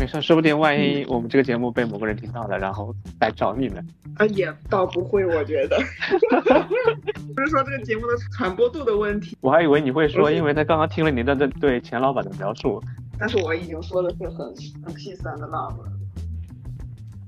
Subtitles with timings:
[0.00, 3.86] 没事，说不定万一我们这个节目被某个人听到了，然后来找你们。
[4.16, 5.76] 啊，也倒不会，我觉得，
[7.36, 9.36] 不是说这个节目的传播度的问题。
[9.42, 12.82] 我还以为你会说，因为他刚刚听了您的对对钱老板的描述。
[13.18, 14.46] 但是我已经说的是很
[14.82, 15.92] 很 peace and love 了。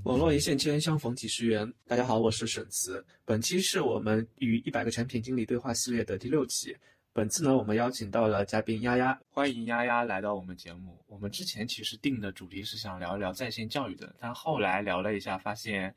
[0.05, 1.71] 网络一线牵，相逢几十元。
[1.87, 3.05] 大家好，我是沈慈。
[3.27, 6.75] 本期是我们与一百个产品经理对话系列的第六期。
[7.15, 10.99] 本次呢，我们邀请到了嘉宾丫丫，欢迎丫丫来到我们节目。
[11.07, 15.95] 我们之前其实定的主题是想聊一聊在线教育的，但后来聊了一下，发现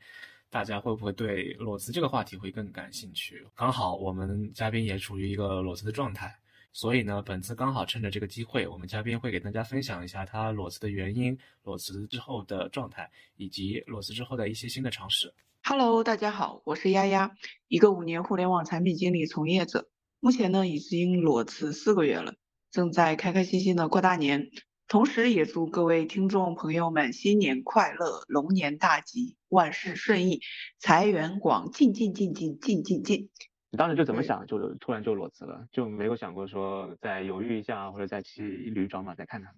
[0.50, 3.46] 大家会不会对裸辞这个话题会更感兴趣？
[3.54, 6.36] 刚好我们嘉宾也处于一个裸辞的状态。
[6.70, 15.32] 所以呢，本次刚好趁着这个机会，我们嘉宾会给大家分享一下他裸辞的原因、裸辞之后的状态，以及裸辞之后的一些新的尝试。
[15.64, 17.34] Hello，大家好，我是丫丫，
[17.68, 19.88] 一个五年互联网产品经理从业者，
[20.26, 22.34] 目前呢已经裸辞四个月了，
[22.72, 24.50] 正在开开心心的过大年。
[24.88, 30.40] 同时也祝各位听众朋友们新年快乐，龙年大吉，万事顺意，
[30.80, 33.30] 财源广进进进进进进进。
[33.70, 39.52] 你当时就怎么想，就突然就裸辞了，就没有想过说再犹豫一下，或者再骑一驴找马再看看。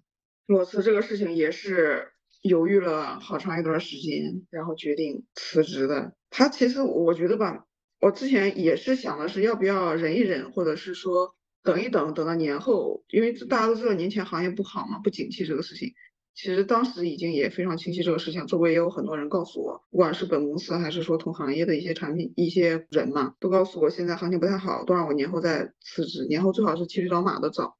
[0.45, 2.09] 裸辞这个事情也是
[2.43, 6.13] 犹豫了好长一段时间，然后决定辞职的。
[6.29, 7.65] 他其实我觉得吧，
[7.99, 15.93] 我之前也是想的是要不要忍一忍，或者是说等一等，等到年后，因为大家都知道年前行业不好嘛，不景气这个事情。
[16.33, 27.75] 其实当时已经也非常清晰这个事情，周围也有很多人告诉我，不管是本公司还是说同行业的一些产品、一些人嘛，都告诉我现在行情不太好，都让我年后再辞职，年后最好是骑驴找马的找，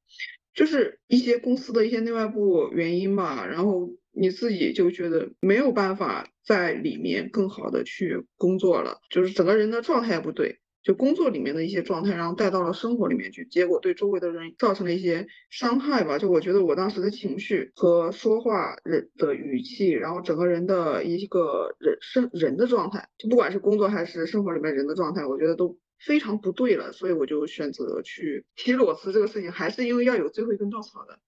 [0.52, 10.58] 就是一些公司的一些内外部原因吧，然后你自己就觉得没有办法在里面更好的去工作了，就是整个人的状态不对。
[10.82, 16.18] 就工作里面的一些状态，然后带到了生活里面去，结果对周围的人造成了一些伤害吧。
[16.18, 26.90] 就我觉得我当时的情绪和说话人的语气，然后整个人的一个人生人的状态，就不管是工作还是生活里面人的状态，我觉得都非常不对了。
[26.92, 31.20] 所以我就选择去提裸辞这个事情，还是因为要有最后一根稻草的。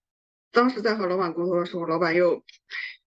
[0.50, 2.42] 当时在和老板沟通的时候，老板又。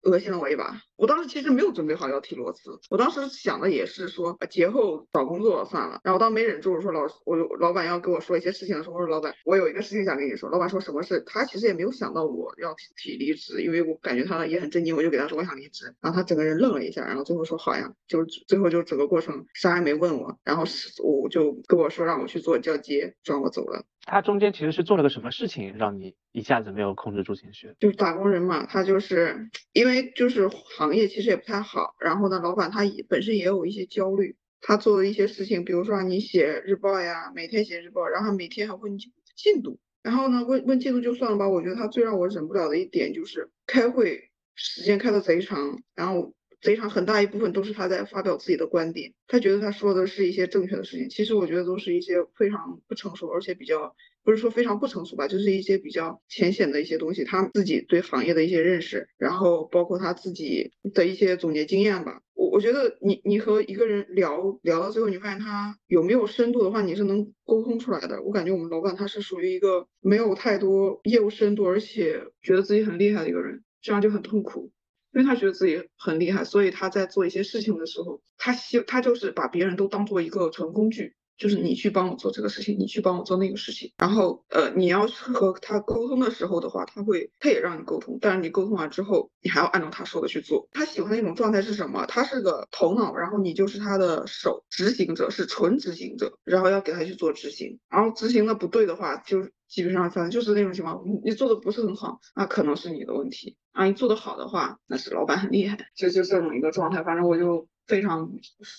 [0.05, 5.99] 恶心了我一把，我当时其实没有准备好要提裸辞，我当时想的也是说节后找工作算了。
[6.03, 10.49] 然后当没忍住，我说老我老板要跟我说一些事情的时候，我说老板，我有一个事情想跟你说。
[10.49, 11.21] 老板说什么事？
[11.25, 15.93] 他其实也没有想到我要提提离职，因为我感觉他也很震惊，我就给他说我想离职。
[16.01, 20.63] 然后他整个人愣了一下，然后最后说好呀，就最后就整个过程啥也没问我，然后
[21.03, 23.83] 我就跟我说让我去做交接，让我走了。
[24.07, 27.73] 他中间其实是做了个什么事情，让你一下子没有控制住情绪？
[27.79, 38.97] 就是打工人嘛，他就是因为就是行行业其实也不太好，然后呢，老板他也本身也有一些焦虑，他做的一些事情，比如说让你写日报呀，每天写日报，然后每天还问
[39.35, 46.33] 进度，然后呢问问进度就算了吧，我觉得他最让我忍不了的一点就是开会时间开的贼长，然后。
[46.61, 62.21] 非常很大一部分都是他在发表自己的观点，他觉得他说的是一些正确的事情，其实我觉得都是一些非常不成熟，而且比较不是说非常不成熟吧，就是一些比较浅显的一些东西，他自己对行业的一些认识，然后包括他自己的一些总结经验吧。
[62.33, 68.21] 我我觉得你你和一个人聊聊到最后，你发现他有没有深度的话，你是能沟通出来的。
[68.23, 74.71] 我感觉我们老板他是属于一个没有太多业务深度，而且觉得自己很厉害的一个人，这样就很痛苦。
[75.13, 83.91] 因为他觉得自己很厉害，所以他在做一些事情的时候，他希他就是把别人都当做一个纯工具，就是你去帮我做这个事情，你去帮我做那个事情。
[83.97, 90.67] 然后呃，你要和他沟通的时候的话，他会他也让你沟通，但是你沟通完之后，你还要按照他说的去做。
[90.71, 92.05] 他喜欢的一种状态是什么？
[92.05, 103.57] 他是个头脑，然后你就是他的手，执行者是纯执行者，然后要给他去做执行，然后执行的不对的话，就基本上反正就是那种情况，你做的不是很好，那可能是你的问题。
[103.73, 107.03] 啊，你做的好的话，那是老板很厉害，就就这种一个状态。
[107.03, 108.29] 反正我就非常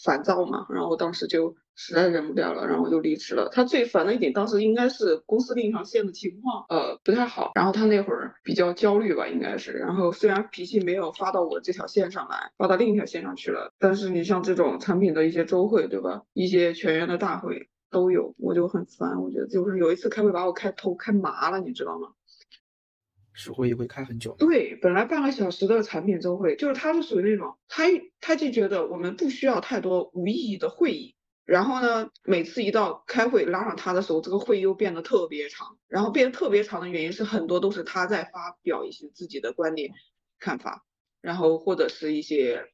[0.05, 3.49] 烦躁嘛，然后我当时就实在忍不了了，然后我就离职了。
[3.53, 7.53] 他最烦的一点，当时应该是公司另一条线的情况，呃，不太好。
[7.55, 9.73] 然后他那会儿比较焦虑吧，应该是。
[9.73, 16.23] 然后虽然脾气没有发到我这条线上来，发到另一条线上去了，但是你像这种产品的一些周会，对吧？
[16.33, 19.23] 一些全员的大会都有，我就很烦。
[19.23, 22.09] 我觉得就是有一次开会把我开头开麻了，你知道吗？
[23.37, 27.85] 是会议会开很久，对，本来半个小时的产品周会，就是他是属于那种，他
[28.21, 39.93] 他就觉得我们不需要太多无意义的会议，然后呢，每次一到开会拉上他的时候，这个会议又变得特别长，然后变得特别长的原因是很多都是他在发表一些自己的观点、
[40.39, 40.85] 看法，
[41.21, 42.65] 然后或者是一些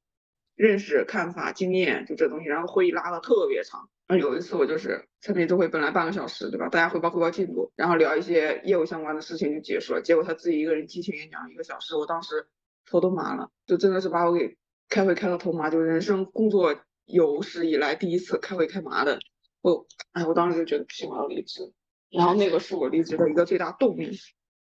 [0.63, 3.89] 认识、看法、经验，就这东西，然后会议拉的特别长。
[4.07, 6.69] 然后有一次我就是产品周会，本来半个小时，对吧？
[6.69, 10.01] 大家汇报汇报进度，然后聊一些业务相关的事情就结束了。
[10.01, 12.47] 结果他自己一个人激情演讲一个小时，我当时
[12.87, 14.57] 头都麻了，就真的是把我给
[14.89, 16.77] 开会开到头麻，就人生工作
[17.07, 19.19] 有史以来第一次开会开麻的。
[19.63, 21.73] 我哎，我当时就觉得不行，我要离职。
[22.09, 24.17] 然后那个是我离职的一个最大动力。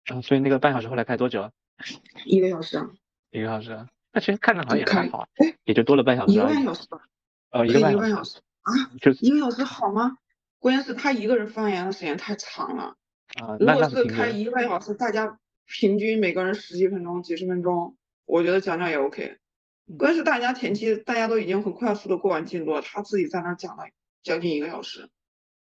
[0.05, 1.51] 啊，所以那个半小时后来开多久？
[2.25, 2.89] 一个小时啊。
[3.31, 5.27] 一个小时，那其实看着好像也还好，
[5.63, 6.33] 也就多了半小时。
[6.33, 6.99] 一个半小时吧。
[7.51, 8.71] 呃，一个半小时啊？
[9.01, 10.17] 就一个小时好吗？
[10.59, 12.95] 关键是他一个人发言的时间太长了。
[13.41, 19.37] 啊，如果是开一个半小时，大家平均每个人十几分钟、几十分钟，我觉得讲讲也 OK。
[19.97, 23.83] 关键是大家前期大家都已经很快速的过完进度了，他自己在那讲了
[24.23, 25.09] 将近一个小时，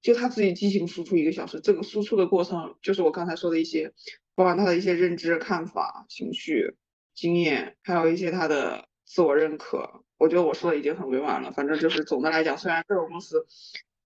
[0.01, 3.93] 就他自己激情输出一个小时，这个输出的过程就是我刚才说的一些，
[4.33, 6.75] 包含他的一些认知、看法、情绪、
[7.15, 10.03] 经验，还有一些他的自我认可。
[10.17, 13.47] 我觉得我说的已经很委婉了，反正就是总的来讲，虽然这个公司。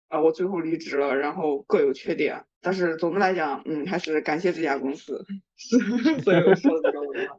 [0.08, 5.24] 啊，我最后离职了，然后各有缺点，但是总的来讲，嗯，还是感谢这家公司。
[6.22, 7.36] 所以我说的 这个话。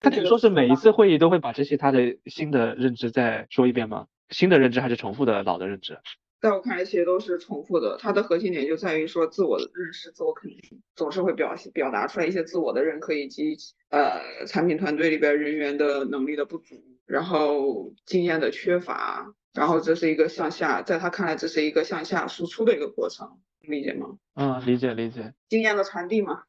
[0.00, 4.08] 他只说是每一次会议都会把这些他的新的认知再说一遍吗？
[4.30, 6.00] 新的认知还是重复的老的认知？
[6.44, 7.96] 在我看来，其实都是重复的。
[7.98, 13.56] 它的核心点就在于说自我的认识、自我肯定，总是会表现表达出来一些自我的认可以及
[13.88, 19.34] 呃产品团队里边人员的能力的不足，然后经验的缺乏。
[19.54, 24.18] 然后这是一个向下，在他看来，这是一个向下输出的一个过程，理解吗？
[24.34, 25.32] 嗯，理解理解。
[25.48, 26.42] 经验的传递嘛。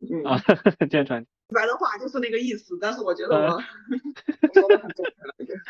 [0.00, 0.38] 嗯啊，
[0.88, 1.26] 经验传。
[1.48, 3.60] 白的话就是那个意思，但是我觉得我
[4.54, 5.60] 说的很正确了。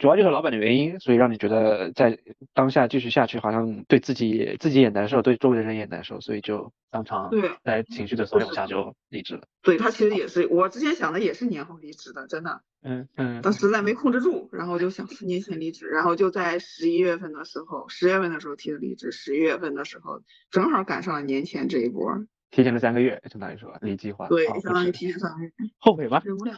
[0.00, 2.18] 主要就是老板的原因，所以让你觉得在
[2.54, 9.42] 当下继续下去，好像对自己自己也难受，对周围的人也难受，所以就当场对在情绪的怂恿下就离职了。
[9.60, 12.62] 对他其实也是，我之前想的也是年后离职的，真的。
[12.82, 13.40] 嗯嗯。
[13.42, 22.24] 但实在没控制住，然后就想四年前离职，然后就在十一月份的时候，十月份的时候提的离职，十一月份的时候正好赶上了年前这一波。
[22.50, 24.28] 提前了三个月，相当于说离计划。
[24.28, 25.52] 对，相当于提前三个月。
[25.78, 26.22] 后悔吗？
[26.24, 26.54] 忍不了。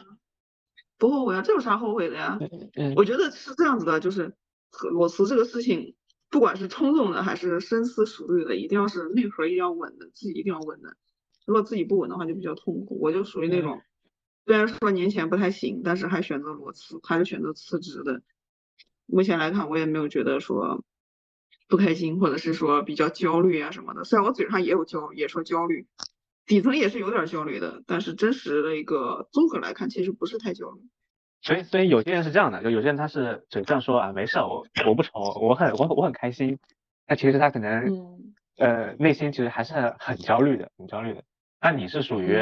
[1.03, 2.39] 不后悔啊，这有啥后悔的呀？
[2.95, 4.33] 我觉得是这样子的，就是
[4.89, 5.95] 裸辞这个事情，
[6.29, 10.95] 不管是冲动的还是深思熟虑的，一定要是内核一定要稳的，自己一定要稳的。
[11.45, 12.97] 如果自己不稳的话，就比较痛苦。
[13.01, 13.81] 我就属于那种，
[14.45, 18.21] 虽然说年前不太行，但是还选择裸辞，还是选择辞职的。
[19.05, 20.85] 目前来看，我也没有觉得说
[21.67, 24.05] 不开心，或者是说比较焦虑啊什么的。
[24.05, 25.85] 虽然我嘴上也有焦，也说焦虑。
[26.45, 30.81] 底层也是有点焦虑的，但是真实的一个综合来看，其实不是太焦虑。
[31.41, 36.57] 所以，所以有些人是这样的，就有些人他是嘴上说啊没事，我我不愁，我很我我很开心，
[37.05, 38.25] 但其实他可能
[38.57, 41.23] 呃内心其实还是很焦虑的，很焦虑的。
[41.61, 42.37] 那你是属于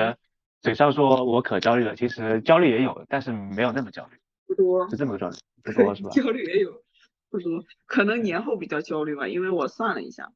[0.61, 6.09] 嘴上说我可焦虑了，其实焦虑也有，但是没有那么焦虑，不多，是这么个状态，不 多是吧？
[6.09, 6.83] 焦虑也有，
[7.29, 10.31] 不多，可能年后比较焦虑吧，因为我算了一下。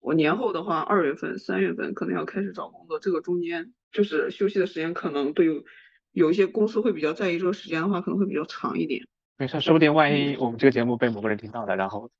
[0.00, 5.64] 我年后的话，二月份、三月份可能要开始找工作，这个中间就是休息的时间，可能对有
[6.12, 9.06] 有一些公司会比较在意这个时间的话，可能会比较长一点。
[9.36, 12.10] 没事，说不定万一我们这个节目被某个人听到了，然后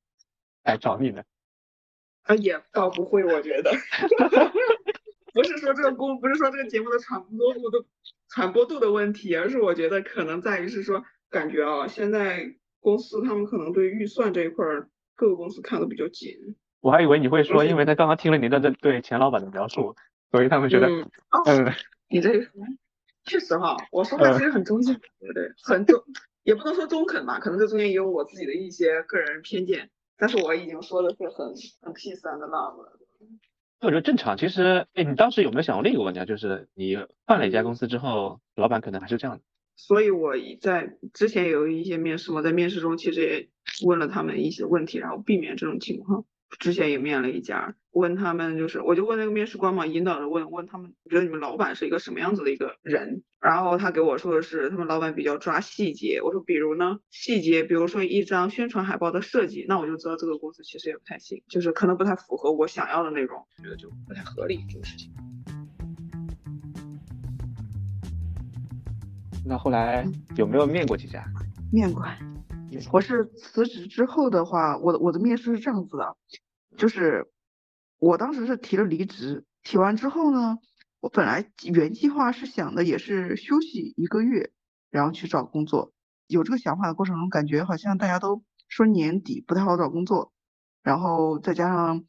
[0.62, 1.22] 来找你呢？
[2.22, 3.72] 啊，也倒不会，我觉得，
[5.32, 7.84] 不是说这个公，不是说这个节目的传播度的
[8.28, 16.56] 传播度的问题，而是我觉得可能在于是说，感觉啊，现在公司他们可能对预算这一块儿，各个公司看的比较紧。
[16.80, 19.94] 我还以为你会说，因为他刚刚听了您的这对钱老板的描述，
[20.30, 20.88] 所以他们觉得，
[21.46, 21.72] 嗯，
[22.08, 22.30] 你这
[23.24, 25.50] 确实哈，我说话其实很中性，对不对？
[25.62, 26.02] 很中，
[26.42, 31.48] 也不能说中肯吧，可能这中间也有我自己的一些个人偏见，但是我已经说的是很
[31.82, 32.98] 很 peace and love 了。
[33.82, 34.36] 我觉得正常。
[34.36, 36.24] 其实，哎，你当时有没有想过另一个问题啊？
[36.24, 39.42] 就是你换了一家公司之后，老板可能还是这样的。
[39.76, 43.48] 所以我在之前有一些面试嘛，在面试中其实也
[43.86, 46.24] 问了他们一些问题，然后避免这种情况。
[46.58, 53.22] 之前也面了一家，问他们就是，我就问那个面试官嘛，引导着问问他们，觉得你们老板是一个什么样子的一个人？
[53.40, 56.20] 然后他给我说的是，他们老板比较抓细节。
[56.22, 56.98] 我说，比如呢？
[57.10, 65.10] 细节，比如说一张宣传海报的设计，那我就知道这个公司其实也不太行，就是可能不太符合我想要的那种，觉得就不太合理这个事情。
[69.46, 71.24] 那后来有没有面过几家？
[71.72, 72.04] 面过。
[72.92, 76.16] 我是辞职之后的话，我的我的面试是这样子的，
[76.76, 77.30] 就是
[77.98, 80.58] 我当时是提了离职，提完之后呢，
[81.00, 84.52] 我本来原计划是想的也是休息一个月，
[84.90, 85.92] 然后去找工作。
[86.26, 90.32] 有这个想法的过程中，感觉好像大家都说年底不太好找工作，
[90.82, 92.04] 然后再加上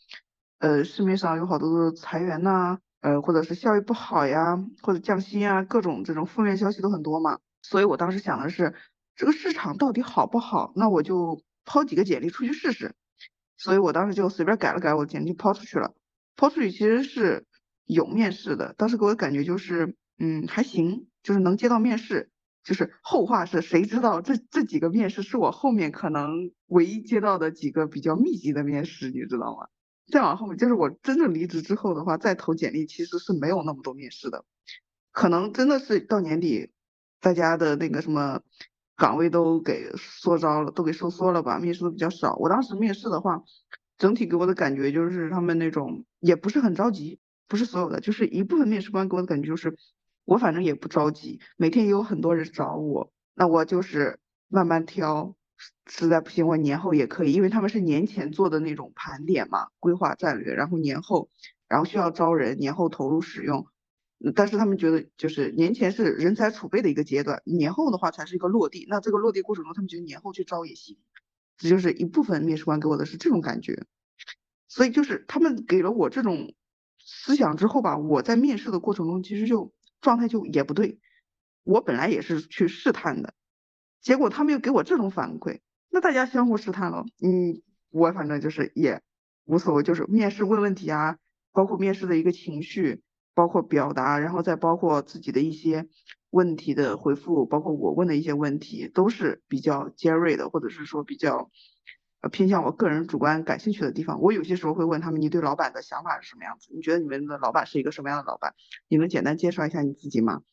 [0.60, 8.76] 呃市面上有好多的裁员呐，呃或者是效益不好呀，或者降薪啊，各种这种负面消息都很多嘛，所以我当时想的是。
[9.16, 10.74] 这个市场到底好不好？
[10.76, 12.94] 那我就抛几个简历出去试试。
[13.58, 15.94] 所以我当时就随便改了改，我简历抛出去了。
[16.36, 17.46] 抛出去其实是
[17.86, 22.30] 有面试的，当时给我的感觉就是嗯，还行，就是能接到面试。
[22.64, 29.68] 就是后话是谁知道这这几个面试是我后面可能唯一接到的几个比较密集的面试，你知道吗？
[30.12, 34.46] 再往后面就是我真正离职之后的话，再投简历其实是没有那么多面试的，
[35.12, 36.70] 可能真的是到年底
[37.20, 38.42] 大家的那个什么
[39.02, 42.36] 岗位都给缩招了，都给收缩了吧，面试的比较少。
[42.36, 43.42] 我当时面试的话，
[43.98, 49.76] 整体给我的感觉就是他们那种也不是很着急，不是所有的，就是一部分面试官给我的感觉就是。
[50.24, 55.36] 我反正也不着急，每天也有很多人找我，那我就是慢慢挑，
[55.88, 61.28] 实在不行我年后也可以，因为他们是年前做的那种盘点嘛，规划战略，然后年后，
[61.68, 63.66] 然后需要招人，年后投入使用，
[64.36, 70.98] 但是他们觉得就是年前是人才储备的一个阶段，年后的话才是一个落地，那这个落地过程中，他们觉得年后去招也行，
[71.58, 73.86] 这就是一部分面试官给我的是这种感觉，
[74.68, 76.54] 所以就是他们给了我这种
[77.00, 79.74] 思想之后吧，我在面试的过程中其实就。
[80.02, 81.00] 状态就也不对，
[81.64, 83.36] 我本来也是去试探的，
[84.02, 85.60] 结果他们又给我这种反馈，
[85.92, 87.06] 那大家相互试探了。
[87.22, 87.62] 嗯，
[87.92, 89.04] 我反正就是也
[89.46, 91.20] 无所谓，就是面试问问题啊，
[91.52, 95.88] 包括面试的一个情绪，包括表达，然后再包括自己的一些
[96.30, 101.50] 问题的回复，包括我问的一些问题，都是比较尖锐的，或者是说比较。
[102.24, 106.70] 呃，偏向我个人主观感兴趣的地方，我有些时候会问他们，你对老板的想法是什么样子？
[106.72, 108.54] 你觉得你们的老板是一个什么样的老板？
[108.88, 110.44] 你能简单介绍一下你自己吗？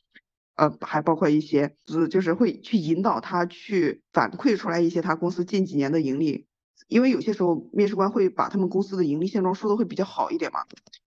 [0.55, 1.77] 呃，还包括一些，
[2.11, 6.47] 就是会去引导他去反馈出来一些他公司近几年的盈利，
[6.87, 10.61] 因为有些时候面试官会把他们公司的盈利现状说的会比较好一点嘛。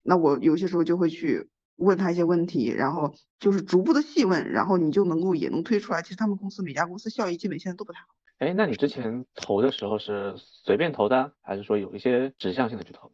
[0.04, 1.50] 那我有些时候就会去
[1.82, 8.08] 问他一些问题，然后就是逐步的细问，然后你就能够也能推出来，其实他们公司每家公司效益基本现在都不太好。
[8.38, 13.12] 哎，那你之前投的时候是随便投的，还是说有一些指向性的去投？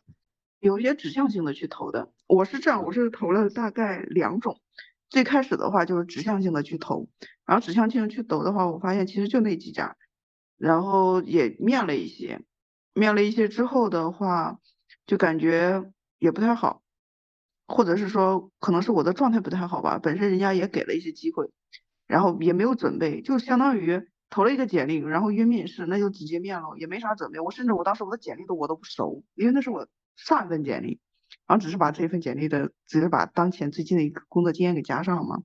[0.60, 2.12] 有一些指向性的去投的。
[2.28, 4.60] 我是这样，我是投了大概两种。
[5.10, 7.08] 最开始的话就是指向性的去投，
[7.46, 9.96] 然后指向性的去投的话，我发现其实就那几家，
[10.58, 12.42] 然后也面了一些，
[12.94, 14.60] 面了一些之后的话，
[15.06, 16.82] 就感觉也不太好，
[17.68, 20.00] 或者是说可能是我的状态不太好吧。
[20.02, 21.52] 本身人家也给了一些机会，
[22.08, 24.08] 然后也没有准备，就相当于。
[24.30, 27.40] 投了一个简历，然后约面试，那就直接面了，也没啥准备。
[27.40, 31.00] 我甚至我当时我的简历都我都不熟，因为那是我上一份简历，
[31.48, 35.44] 然后只是把这份简历的，只是把当前最近的一个工作经验给加上嘛，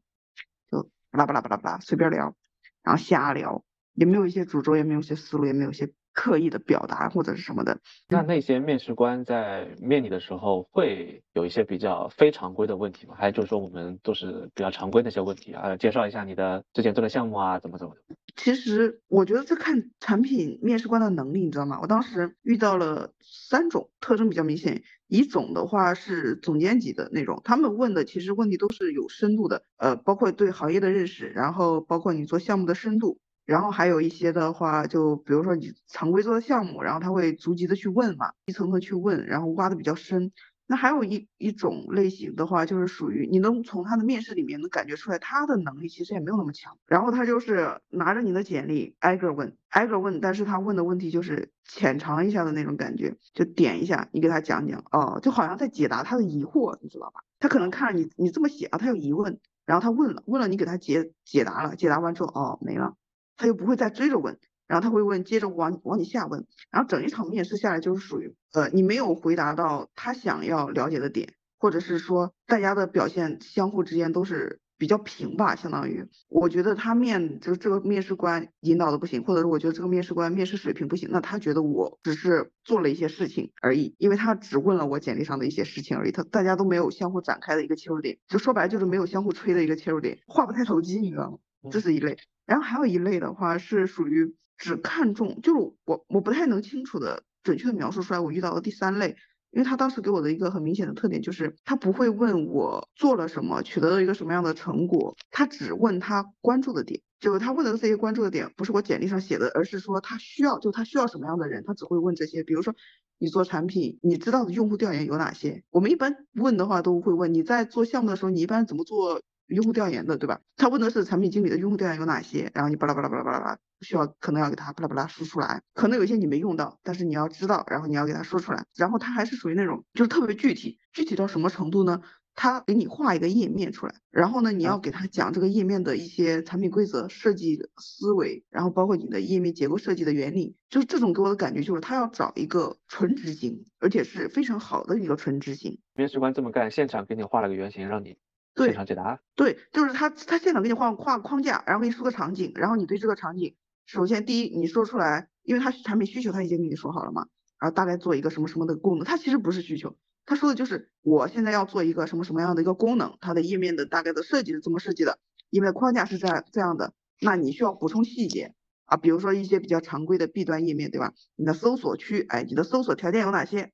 [0.68, 2.34] 就巴拉巴拉巴拉巴拉随便聊，
[2.82, 3.62] 然后瞎聊，
[3.94, 5.92] 也没有一些主轴，也没有一些思路，也没有一些。
[6.12, 7.78] 刻意的表达或者是什么的，
[8.08, 13.14] 那那些面试官在面你的时候会有一些比较非常规的问题吗？
[13.18, 15.76] 还是就是说我们都是比较常规的一些问题啊？
[15.76, 18.16] 介绍一下你的之前做的项目啊，怎么怎么的？
[18.36, 21.78] 其实我觉得这看产品面试官的能力，你知道吗？
[21.82, 33.18] 我当时遇到了三种特征比较明显，一种的话是总监级的那种，他们问的其实问题都是有深度的，呃，包括对行业的认识，然后包括你做项目的深度。
[33.44, 40.30] 然后还有一些的话，就比如说你常规做的项目，然后他会逐级的去问嘛，一层层去问，然后挖的比较深。
[40.68, 46.78] 那还有一一种类型的话，就是属于你能从他的面试里面能感觉出来，他的能力其实也没有那么强。
[46.86, 57.20] 然后他就是拿着你的简历挨个问，挨个问，但是他问的问题就是浅尝一下的那种感觉，就点一下，你给他讲讲，哦，就好像在解答他的疑惑，你知道吧？
[57.38, 62.94] 他可能看着你你这么写啊，他有疑问，然后他问了，问了你给他解解答了，解答完之后，哦，没了。
[63.42, 91.38] 他又不会再追着问，然后他会问，接着往往你下问，然后整一场面试下来就是属于，呃，你没有回答到他想要了解的点，或者是说大家的表现相互之间都是比较平吧，相当于，我觉得他面就是这个面试官引导的不行，或者是我觉得这个面试官面试水平不行，那他觉得我只是做了一些事情而已，因为他只问了我简历上的一些事情而已，他大家都没有相互展开的一个切入点，就说白了就是没有相互吹的一个切入点，话不太投机，你知道吗？
[91.72, 92.16] 这是一类。
[92.46, 99.16] 然后还有一类的话是属于只看重，就是我我不太能清楚的准确的描述出来我遇到的第三类，
[99.50, 112.74] 因为他当时给我的一个很明显的特点就是他不会问我做了什么，取得了一个什么样的成果，他只问他关注的点，就是他问的这些关注的点不是我简历上写的，而是说他需要，就他需要什么样的人，他只会问这些，比如说
[113.18, 115.62] 你做产品，你知道的用户调研有哪些？
[115.70, 119.20] 我们一般问的话都会问你在做项目的时候，你一般怎么做？
[119.54, 120.40] 用户调研的，对吧？
[120.56, 132.00] 他问的是产品经理的用户调研有哪些，然后你巴拉巴拉巴拉巴拉巴拉，需要可能要给他巴拉巴拉说出来，可能有些你没用到，但是你要知道，然后你要给他说出来，然后他还是属于那种就是特别具体，具体到什么程度呢？
[132.34, 145.78] 他给你画一个页面出来，然后呢，你要给他讲这个页面的一些产品规则、设计思维，然后包括你的页面结构设计的原理，就是这种给我的感觉就是他要找一个纯执行，而且是非常好的一个纯执行。
[145.94, 148.16] 面试官这么干，现场给你画了个原型让你。
[148.56, 149.20] 现场解答。
[149.34, 153.56] 对，就是他他现场给你画画框架，然后给你说个场景，然后你对这个场景，
[153.86, 157.26] 首先第一你说出来，因为他产品需求他已经给你说好了嘛，
[157.58, 165.18] 然后大概做一个什么什么的功能，他其实不是需求，他说的就是我现在要做一个什么什么样的一个功能，它的页面的大概的设计是怎么设计的，
[165.50, 168.54] 页面框架是这样这样的，那你需要补充细节。
[168.84, 171.14] 啊，比如说一些比较常规的弊端页面，对吧？
[171.36, 173.72] 你的搜索区，哎，你的搜索条件有哪些？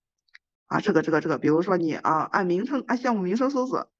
[0.67, 3.91] 啊，这个这个这个，比如说你啊，按名称按项目名称搜索，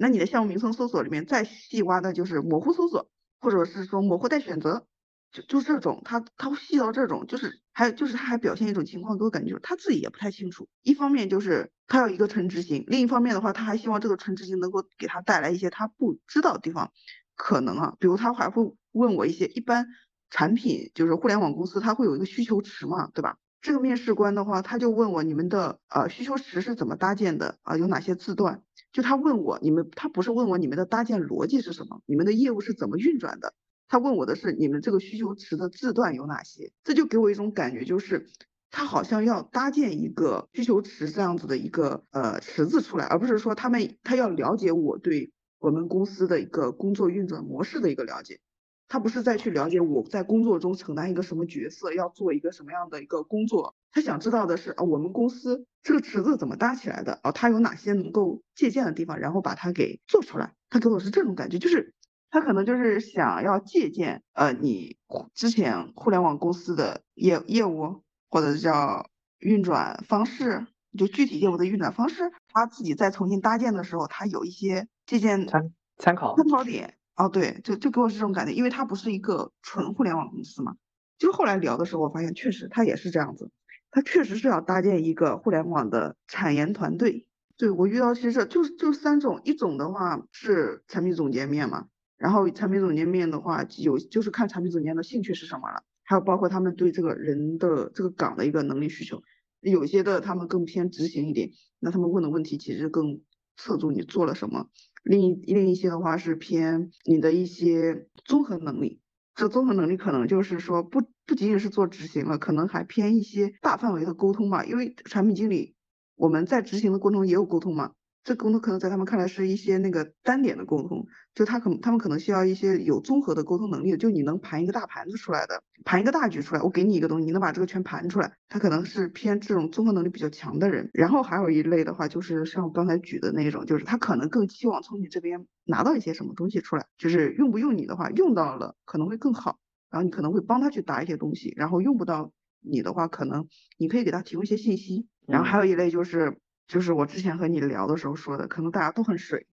[0.00, 4.86] 那你的项目名称搜索里面再细挖的就是模糊搜索，或者是说模糊待选择，
[5.32, 10.68] 就就这种，他他会细到这种，就是还就是他还表现一种情况，给我感觉就是他自己也不太清楚。
[10.82, 16.92] 一方面就是他要一个纯执行，另一方面的话，他还希望这个纯执行能够给他带来一些他不知道的地方，
[17.34, 18.62] 可能啊，比如他还会
[18.92, 19.86] 问我一些一般。
[20.30, 23.38] 产品就是互联网公司，它会有一个需求池嘛，对吧？
[23.62, 27.78] 这个面试官的话，他就问我你们的呃需求池是怎么搭建的啊？
[27.78, 28.62] 有哪些字段？
[28.92, 33.54] 就他问我你们，他不是问我你们的搭建逻辑是什么，你们的业务是怎么运转的？
[33.86, 36.72] 他问我的是你们这个需求池的字段有哪些？
[36.84, 38.26] 这就给我一种感觉，就是
[38.70, 48.40] 他好像要搭建一个需求池这样子的一个呃池子出来，而不是说他们他要了解我对我们公司的一个工作运转模式的一个了解。
[48.88, 53.74] 他不是在去了解我在工作中承担一个什么角色，要做一个什么样的一个工作。
[53.92, 57.32] 他想知道的是啊，我们公司这个池子怎么搭起来的啊？
[57.32, 60.54] 它有哪些能够借鉴的地方，然后把它给做出来。
[60.70, 61.94] 他给我是这种感觉，就是
[62.30, 64.96] 他可能就是想要借鉴呃你
[65.34, 70.66] 之前互联网公司的业业务或者叫运转方式，
[70.98, 76.97] 就具体业务的运转方式，他自己在重新搭建的时候，他有一些借鉴参参考参考点。
[77.18, 80.76] 哦，对，就就给我是这种感觉，因为它不是一个纯互联网公司嘛。
[81.18, 83.50] 就后来聊的时候，我发现确实它也是这样子，
[83.90, 87.26] 它确实是要搭建一个互联网的产研团队。
[87.56, 99.20] 对我遇到其实就就三种，一种的话是产品总监面嘛，然后产品总监面的话有就是看产品总监的兴趣是什么了，还有包括他们对这个人的这个岗的一个能力需求，
[99.60, 103.20] 有些的他们更偏执行一点，那他们问的问题其实更
[103.56, 104.68] 侧重你做了什么。
[105.08, 109.00] 另一另一些的话是偏你的一些综合能力，
[109.34, 115.74] 这综合能力可能就是说不不仅仅是做执行了，可能还偏一些大范围的沟通嘛，因为产品经理
[116.14, 117.92] 我们在执行的过程中也有沟通嘛。
[118.24, 130.90] 这沟通可能在他们看来是一些那个单点的沟通，就他可能他们可能需要一些有综合的沟通能力的，就你能盘一个大盘子出来的，盘一个大局出来，我给你一个东西，你能把这个全盘出来，他可能是偏这种综合能力比较强的人。
[130.92, 139.58] 然后还有一类的话，就是像我刚才举的那种，就是他可能更期望从你这边拿到一些什么东西出来，就是用不用你的话，用到了可能会更好，
[139.90, 145.06] 然后你可能会帮他去答一些东西，然后用不到你的话，可能你可以给他提供一些信息。
[145.26, 146.36] 然后还有一类就是。
[146.68, 149.46] 就是我之前和你聊的时候说的，可能大家都很水，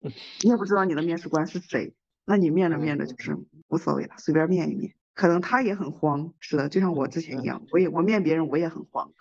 [0.43, 3.38] 你也不知道你的面试官是谁，那你面着面着就是
[3.69, 4.93] 无所谓了，随便面一面。
[5.13, 9.13] 可能他也很慌，是的，就像我之前一样，我也我面别人我也很慌，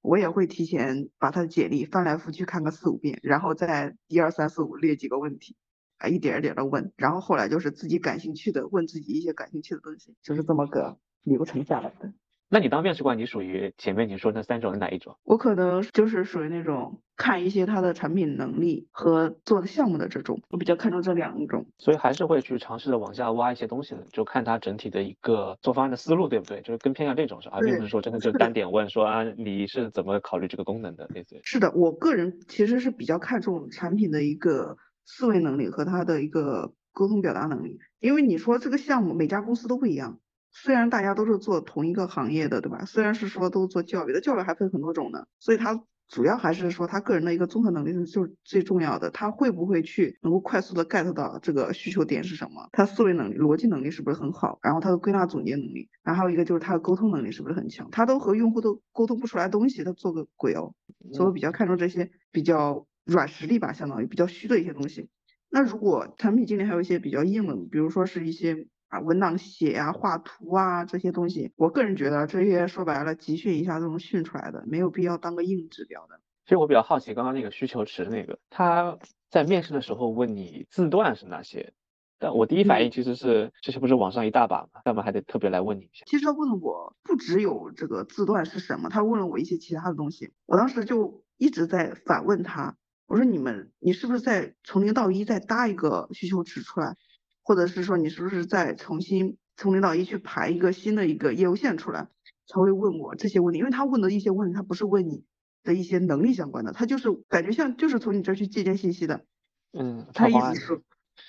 [0.00, 5.56] 我也会提前把他的简历翻来覆去看个四五遍，然后再一二三四五列几个问题，
[5.98, 12.12] 啊一点一点的问，然后后来就是自己感兴趣的问自己一些感兴趣的东西，就是这么个流程下来的。
[12.52, 15.16] 那你当面试官，你属于前面你说那三种的哪一种？
[15.22, 21.64] 我可能就是属于那种看一些他的产品能力和做的项目的这种，我比较看重这两种。
[21.78, 26.60] 所以还是会去尝试的往下挖一些东西的，就看他整体的一个做方案的思路，对不对？
[26.62, 31.44] 就是更偏向这种是，而并不是说真的就单点问说啊你是怎么考虑这个功能的，对对。
[31.44, 40.18] 是的，我个人其实是比较看重产品的一个思维能力和他的一个沟通表达能力，因为你说这个项目每家公司都不一样。
[40.52, 42.84] 虽然大家都是做同一个行业的，对吧？
[42.84, 49.10] 虽然是说都做教育的，教育还分很多种呢，所以他主要还是说他个人的一个综合能力是就是最重要的。
[49.10, 52.68] 他会不会去能够快速的 get 到这个需求点是什么？
[52.72, 54.58] 他思维能力、逻辑能力是不是很好？
[54.62, 57.88] 然后他的归纳总结能力，然后还有一个就是他的沟通能力是不是很强？
[57.92, 60.74] 他都和用户都沟通不出来东西，他做个鬼哦！
[61.12, 65.08] 所以我比较看重这些比较软实力吧，相当于比较虚的一些东西。
[65.48, 68.66] 那如果产品经理还有一些比较硬的，比如说是一些。
[68.90, 76.20] 啊，文档写啊，画图啊，这些东西，我个人觉得这些说白了，集训一下都能训出来的，没有必要当个硬指标的。
[76.44, 78.98] 其实我比较好奇，刚刚那个需求池那个，他
[79.30, 81.72] 在面试的时候问你字段是哪些，
[82.18, 84.80] 但我第一反应其实是这些不是网上一大把吗？
[84.84, 86.04] 干嘛还得特别来问你一下？
[86.06, 92.76] 其实他问了我不只有这个字段是什么，他问了我一些其他的东西，我当时就一直在反问他，
[93.06, 96.96] 我说你们，你是不是在从零到一再搭一个需求池出来？
[97.42, 102.08] 或者是说你是不是再重新从零到一去排一个新的一个业务线出来，
[102.46, 103.58] 才会问我这些问题？
[103.58, 105.24] 因为他问的一些问题，他不是问你
[105.62, 109.24] 的一些能力相关的，他就是感觉像就是从你这儿去借鉴信息的。
[109.72, 110.82] 嗯，他意思是，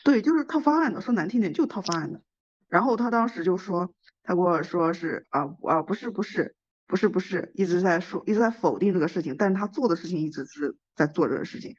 [0.04, 2.22] 对，就是套方案的，说难听点就套方案的。
[2.68, 3.94] 然后他当时就说，
[4.24, 6.56] 他跟我说是啊啊不是不是
[6.88, 11.76] 不是不是，一直在说一直在否定这个事情，但是他做的事情一直是在做这个事情。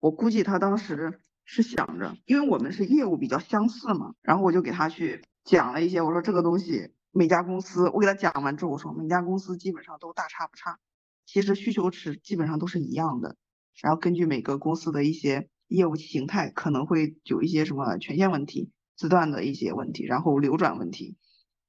[0.00, 10.78] 我估计他当时是想着，因为我们是业务比较相似嘛，然后我就给他去讲了一些，我说这个东西每家公司，我给他讲完之后，我说每家公司基本上都大差不差，
[11.26, 13.36] 其实需求池基本上都是一样的，
[13.80, 18.70] 然后根据每个公司的一些业务形态，可能会有一些什么权限问题。
[18.94, 21.16] 字段的一些问题，然后流转问题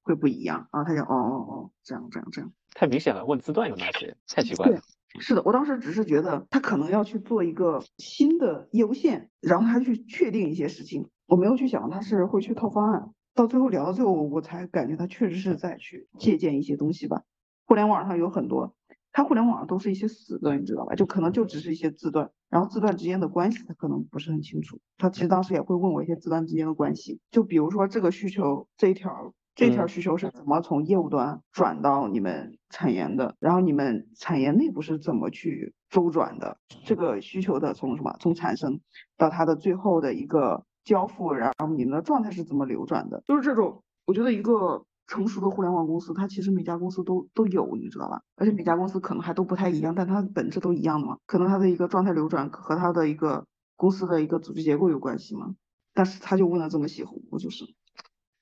[0.03, 0.83] 会不一样啊。
[0.83, 3.25] 他就哦哦哦，这样这样这样，太明显了。
[3.25, 4.15] 问字段有哪些？
[4.27, 4.81] 太奇怪了。
[5.19, 11.09] 是的，我当时只是觉得他可能要去做一个新的业务线，然后他去确定一些事情。
[11.27, 13.11] 我没有去想他是会去套方案。
[13.35, 17.23] 到最后聊到最后，我才感觉他确实是在去借鉴一些东西吧。
[17.65, 18.75] 互联网上有很多。
[19.15, 20.95] 它互联网上都是一些死的，你知道吧？
[20.95, 24.79] 就可能就只是一些字段，然后字段之间的关系他可能不是很清楚。
[24.97, 36.57] 他其实当时也会问我一些字段之间的关系，就比如说这个需求这一条这条需求是怎么从业务端转到你们产研的，然后你们产研内部是怎么去周转的？
[36.85, 38.79] 这个需求的从什么从产生
[39.17, 43.21] 到它的最后的一个交付，然后你们的状态是怎么流转的？
[43.25, 44.85] 就是这种，我觉得一个。
[45.05, 48.21] 成熟的互联网公司，它其实每家公司都都有，你知道吧？
[48.37, 51.17] 而且每家公司可能还都不太一样，但它本质都一样的嘛。
[51.25, 55.55] 可能它的一个状态流转和它的一个公司的一个组织结构有关系嘛。
[55.93, 57.65] 但是他就问的这么细，我就是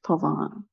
[0.04, 0.64] 套方案。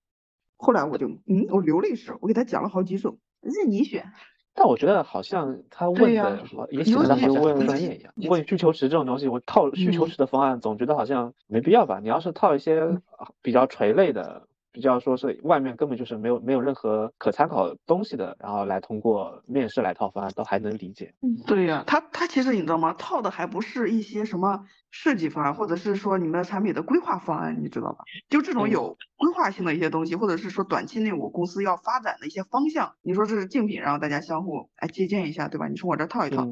[0.58, 4.04] 后来我就嗯，我留了一手，我给他讲了好几首，任你选。
[4.52, 12.00] 但我觉得好像他问的也显得像问专业一样，问需求池这种东西，我套需求池的方案，总觉得好像没必要吧？
[12.00, 13.00] 你要是套一些
[13.40, 14.47] 比较垂类的。
[14.72, 21.14] 比较说是外面根本就是没有没有任何可参考东西的，然后来通过面试来套方案都还能理解。
[21.22, 22.92] 嗯，对呀，他他其实你知道吗？
[22.94, 28.04] 套的还不是一些什么设计方案，或者是说你们的产品的规划方案，你知道吧？
[28.28, 35.68] 就这种有规划性的一些东西，或者是说短期内我公司要发展的一些方向，你说这是竞品，然后大家相互来借鉴一下，对吧？
[35.68, 36.46] 你从我这套一套，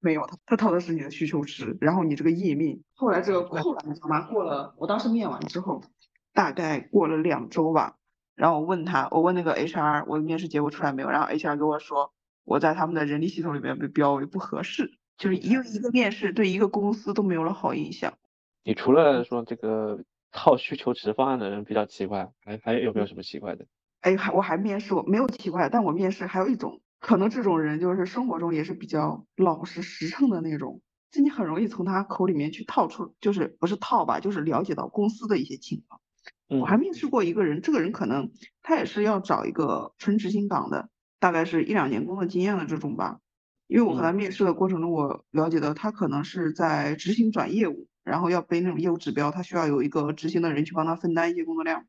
[0.00, 2.78] 没有他他套的是你的需求值，然后你这个页面。
[2.94, 4.20] 后来这个后来你知道吗？
[4.30, 5.82] 过了我当时面完之后。
[6.32, 7.96] 大概过了两周吧，
[8.34, 11.10] 然后我问他，我问那个 HR，我的面试结果出来没有？
[11.10, 12.12] 然后 HR 跟我说，
[12.44, 18.14] 我在他们的人力系统里面被标为不合适，就是因为一个面试对一个公司都没有了好印象。
[18.64, 23.66] 你除了说这个套需求值方案的人比较奇怪，还还有没有什么奇怪的？
[24.00, 36.00] 哎，还我还面试过，没有奇怪，但我面试还有一种，可能这种人就是生活中也是比较老实实诚的那种，就你很容易从他口里面去套出，就是不是套吧，就是了解到公司的一些情况。
[36.60, 38.30] 我还面试过一个人，这个人可能
[38.62, 40.88] 他也是要找一个纯执行岗的，
[41.18, 43.18] 大概是一两年工作经验的这种吧。
[43.68, 51.86] 因为我和他面试的过程中，我了解到他可能是在执行转业务，然后要背那种业务指标，他需要有一个执行的人去帮他分担一些工作量。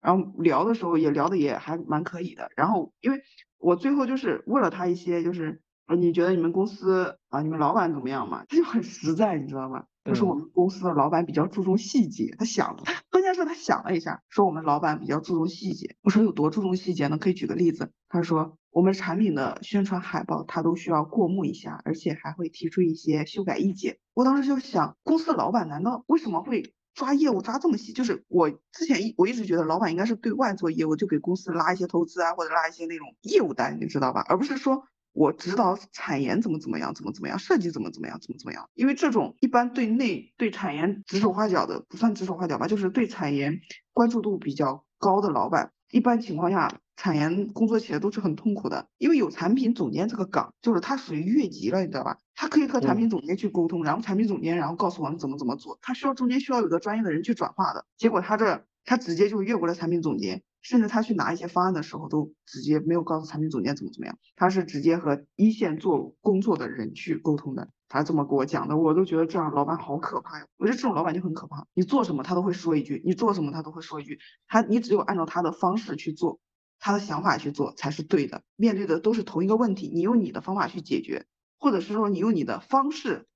[0.00, 2.50] 然后聊的时候也聊的也还蛮可以的。
[2.56, 3.20] 然后因为
[3.58, 5.62] 我最后就是问了他一些，就是
[5.94, 8.44] 你觉得你们公司啊，你们老板怎么样嘛？
[8.48, 9.84] 他 就很实在，你知道吗？
[10.02, 15.96] 他说我们公司的老板比较注重细节，他想了，关键是他想了一下，说我们老板比较注重细节。
[16.02, 17.18] 我说有多注重细节呢？
[17.18, 17.90] 可以举个例子。
[18.08, 23.98] 他说我们产品的宣传海报他都需要过目一下，而且还会提出一些修改意见。
[24.14, 27.92] 我当时就想，公司的老板难道为什么会抓业务抓这么细？
[27.92, 34.24] 就是我之前一我一直觉得老板应该是对外做业务，就给公司拉一些投资啊，或者拉一些那种业务单，你知道吧？
[34.28, 34.84] 而不是说。
[35.16, 38.68] 我指导产研怎么怎么样，怎么怎么样，设计怎么怎么样，怎么怎么样。
[38.74, 43.58] 因为这种一般对内对产研指手画脚的，不算指手画脚吧，就是对产研
[43.94, 48.86] 关注度比较高的老板，一般情况下产研工作起来都是很痛苦的。
[48.98, 52.18] 因为有产品总监这个岗，就是他属于越级了，你知道吧？
[52.34, 57.86] 他可以和产品总监去沟通，然后产品总监然后告诉我们怎么怎么做，他需要中间需要有个专业的人去转化的。
[57.96, 60.42] 结果他这他直接就越过了产品总监。
[60.68, 67.68] 甚至他去拿一些方案的时候，都直接没有告诉产品总监怎么怎么样，他是直接和一线做工作的人去沟通的。
[67.88, 70.46] 他这么跟我讲的，我都觉得这样老板好可怕呀！
[70.56, 76.40] 我觉得这种老板就很可怕，你做什么他都会说一句，你做什么他都会说一句，他你只有按照他的方式去做，
[76.80, 78.42] 他的想法去做才是对的。
[78.56, 81.26] 面对的都是同一个问题，你用你的方法去解决，
[81.60, 83.28] 或者是说你用你的方式。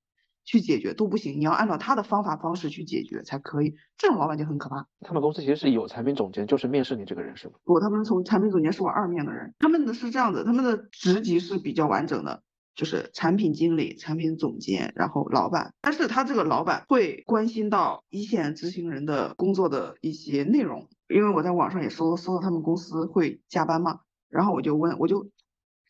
[0.51, 3.77] 去解决都不行，你要按照他的方法方式去解决才可以。
[3.97, 4.89] 这种老板就很可怕。
[4.99, 7.55] 他们公司其实是有产品总监，就是面试你这个人是吗？
[7.63, 9.55] 不，他们从产品总监是我二面的人。
[9.61, 12.43] 他们的是这样子，他们的职级是比较完整的，
[12.75, 15.73] 就是产品经理、产品总监，然后老板。
[15.83, 25.31] 但是他这个老板会关心到一线执行人的工作的一些内容，因为我在网上也搜搜到他们公司会加班嘛，然后我就问，我就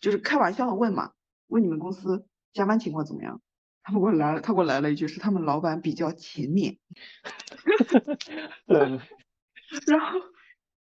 [0.03, 1.13] 就是开玩笑的问嘛，
[1.47, 3.41] 问你们公司加班情况怎么样？
[3.83, 6.77] 他给我来了，他给我来了一句是他们老板比较勤勉。
[9.87, 10.21] 然后。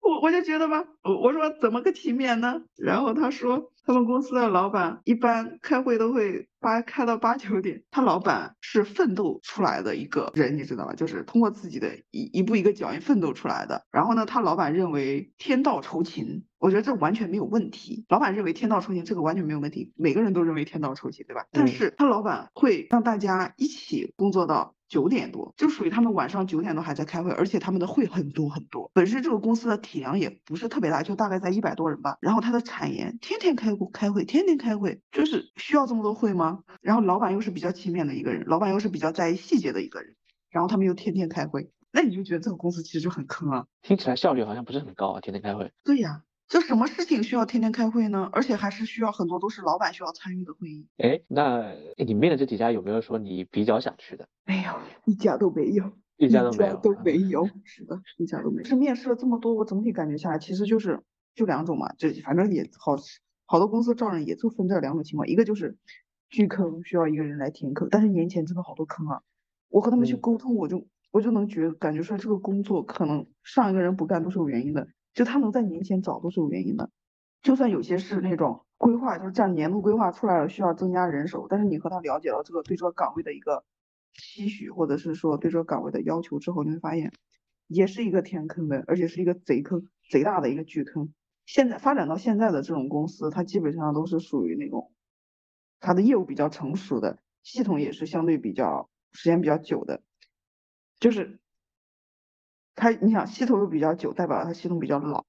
[0.03, 2.63] 我我就觉得吧，我我说怎么个勤勉呢？
[2.79, 10.94] 然后他说他们公司的老板一般开会都会八开到八九点，他老板是奋斗出来的一个人，你知道吧？
[10.94, 13.87] 就是通过自己的一一步一个脚印奋斗出来的。
[13.90, 18.05] 然后呢，他老板认为天道酬勤，我觉得这完全没有问题。
[18.09, 21.46] 老板认为天道酬勤，这个完全没有问题，每个人都认为天道酬勤，对吧？
[21.51, 24.75] 但是他老板会让大家一起工作到。
[24.90, 28.90] 九点多就属于他们晚上九点多还在开会，而且他们的会很多很多。
[28.92, 32.18] 本身这个公司的体量也不是特别大，就大概在一百多人吧。
[32.20, 36.50] 然后他的产研天天开会开会，天天开会，就是需要这么多会吗？
[36.81, 40.17] 然后老板又是比较勤勉的一个人，老板又是比较在意细节的一个人，
[40.51, 43.67] 然后他们又天天开会，那你就觉得这个公司其实就很坑啊。
[43.83, 45.73] 听起来效率好像不是很高啊，天天开会。
[45.85, 46.23] 对呀。
[46.51, 48.29] 就什么事情需要天天开会呢？
[48.33, 50.89] 而且还是需要很多都是老板需要参与的会议。
[50.97, 54.27] 哎，那你面的这几家有没有说你比较想去的？
[54.45, 54.73] 没有，
[55.05, 57.49] 一家都没有，一家都没有，都没有。
[57.63, 58.69] 是的，一家都没有。
[58.69, 61.01] 是面试了这么多，我整体感觉下来，其实就是
[61.37, 62.97] 就两种嘛，就反正也好，
[63.47, 65.77] 好多公司招人也就分这两种情况，一个就是
[66.31, 69.21] 巨坑需要一个人来填坑，但是年前真的好多坑啊。
[69.69, 74.88] 我和他们去沟通，我就我就能觉感觉出来这个工作可能上一个人不干都是有原因的。
[75.12, 76.88] 就他能在年前找都是有原因的，
[77.43, 83.64] 就算有些是那种规划，就是这样年度规划出来了，需要增加人手，但是你和他了解到这个对这个岗位的一个
[84.14, 87.12] 期许，或者是说对这个岗位的要求之后，你会发现
[87.66, 91.12] 也是一个填坑的，而且是一个贼坑、贼大的一个巨坑。
[91.45, 94.93] 现在发展到现在的这种公司，它基本上都是属于那种
[95.81, 100.03] 它的业务比较成熟的，系统也是相对比较时间比较久的，
[101.01, 101.38] 就是。
[102.77, 105.27] 它，你想系统又比较久，代表它系统比较老，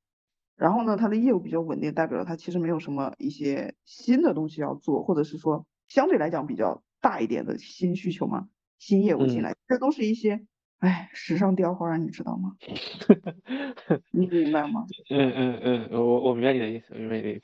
[0.56, 8.48] 然后呢，它的业务比较稳定，代表了它其实没有什么一些新的东西要做，或者是说相对来讲比较大一点的新需求嘛，
[8.80, 10.46] 新业务进来，这都是一些，
[10.78, 12.56] 哎，时尚雕花，你知道吗？
[14.14, 14.86] 你明白吗？
[15.10, 17.44] 嗯嗯嗯，我我明白你的意思，明白你的意思，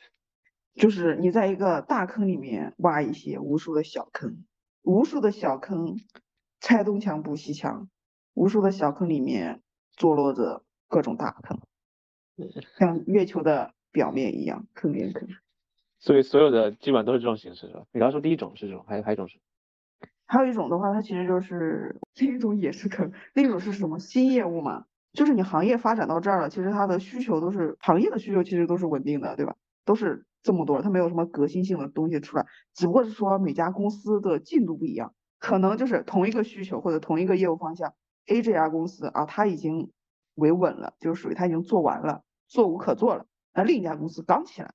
[0.78, 4.46] 就是你在一个大坑里面挖一些无数的小坑，
[4.84, 6.00] 无数的小坑，
[6.62, 7.90] 拆东墙补西墙，
[8.34, 9.62] 无数的小坑里面。
[9.98, 11.60] 坐落着各种大坑，
[12.78, 15.28] 像月球的表面一样，坑连坑。
[15.98, 17.84] 所以所有的基本上都是这种形式，是吧？
[17.92, 19.40] 你刚说第一种是这种，还有还有一种是，
[20.28, 23.98] 还有一种的话，它其实就是另一种也是坑，另一种是什么？
[23.98, 29.56] 新业务嘛，就是你行业发展到这儿了，其实它的需求都是行业的需求，其实都是稳定的，对吧？
[29.84, 37.94] 都是这么多，它没有什么革新性的东西出来，只不过是说每家公司的进度不一样，可能就是同一个需求或者同一个业务方向。
[38.28, 39.92] A 这家公司啊，它已经
[40.36, 43.26] 维稳了，就是属于它已经做完了，做无可做了。
[43.54, 44.72] 那另一家公司刚起来，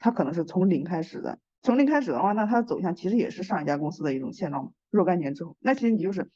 [0.00, 1.38] 它可能是从零开始的。
[1.62, 4.72] 从零开始的话，那它的走向其实也是上一家公司的一种现状。
[4.90, 6.28] 若干年之后，那其实你就是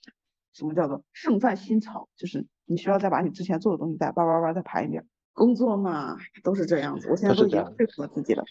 [0.53, 5.05] 什么叫做盛饭新炒，就是你需要再把你之前做的东西再叭叭叭再排一遍。
[5.37, 7.09] 工作嘛，都是这样子。
[7.11, 7.63] 我现在都已经
[7.95, 8.43] 说服自己了。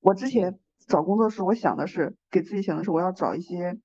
[0.00, 3.78] 我之前找工作时，我想的是给自己想的是，我要找一些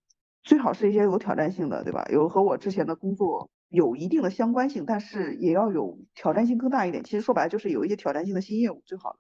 [0.44, 2.06] 最好是一些有挑战性的，对吧？
[2.12, 3.50] 有和我之前的工作。
[3.68, 7.04] 有一定的相关性，但是也要有挑战性更大一点。
[7.04, 9.18] 其实说白了就是有一些挑战性的新业务最好了。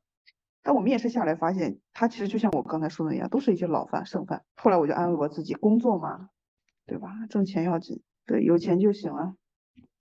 [0.62, 4.44] 但我面试下来发现，它其实就像我刚才说的一样，都是一些老饭剩饭。
[4.56, 6.30] 后来我就安慰我自己，工作嘛，
[6.86, 7.10] 对吧？
[7.30, 9.34] 挣钱要紧，对，有钱就行了。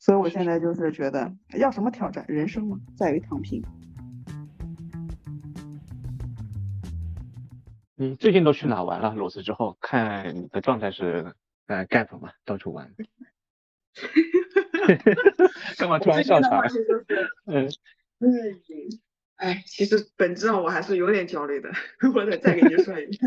[0.04, 2.22] 所以我现在就是觉得，要什么挑战？
[2.28, 3.64] 人生嘛，在于躺平。
[7.94, 9.14] 你最近都去哪玩了？
[9.14, 11.32] 裸辞之后，看你的状态是
[11.68, 12.92] 呃 gap 嘛，到处玩。
[15.78, 16.60] 干嘛突然笑场？
[17.46, 17.64] 嗯
[18.20, 18.30] 嗯，
[19.36, 21.70] 哎，其实本质上我还是有点焦虑的。
[22.14, 23.18] 我得再给你说一遍，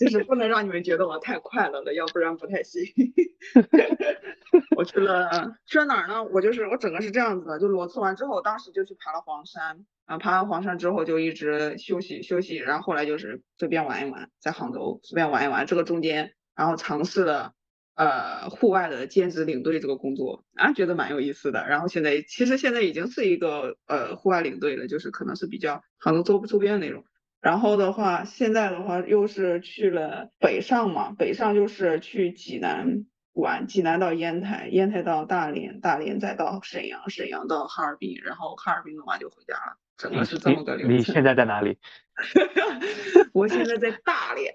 [0.00, 2.82] 就是不能让你们觉得我太快乐了，要不然不太行。
[4.80, 6.24] 我去了去了哪儿呢？
[6.24, 17.52] 我就是我整个是这样子的，就裸辞完之后，当时就去爬了黄山，啊，爬完黄山之后就一直休息休息，然后后来就是随便玩一玩，在杭州随便玩一玩，这个中间然后尝试了。
[17.96, 21.66] 呃，户外的兼职领队这个工作啊，觉得蛮有意思的。
[21.68, 27.04] 然后现在其实现在已经是一个呃户外领队了，就是可能是比较杭州周周边的那种。
[27.42, 33.04] 然后的话，现在的话又是去了北上嘛，北上就是去济南
[33.40, 40.96] 玩，济南到烟台，烟台到大连，大连再到沈阳，沈阳到哈尔滨，然后哈尔滨的话就回家了，整个是这么个流程。
[40.96, 41.78] 你现在在哪里？
[43.32, 44.54] 我现在在大连。